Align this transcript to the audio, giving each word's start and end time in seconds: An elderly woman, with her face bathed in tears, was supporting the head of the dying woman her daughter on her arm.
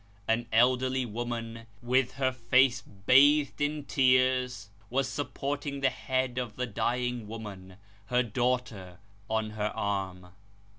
An 0.27 0.47
elderly 0.51 1.05
woman, 1.05 1.67
with 1.83 2.13
her 2.13 2.31
face 2.31 2.81
bathed 2.81 3.61
in 3.61 3.83
tears, 3.85 4.69
was 4.89 5.07
supporting 5.07 5.81
the 5.81 5.91
head 5.91 6.39
of 6.39 6.55
the 6.55 6.65
dying 6.65 7.27
woman 7.27 7.77
her 8.07 8.23
daughter 8.23 8.97
on 9.29 9.51
her 9.51 9.69
arm. 9.75 10.29